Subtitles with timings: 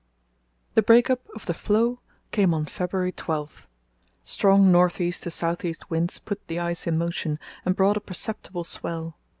[0.73, 1.99] The break up of the floe
[2.31, 3.67] came on February 12.
[4.23, 8.01] Strong north east to south east winds put the ice in motion and brought a
[8.01, 9.15] perceptible swell.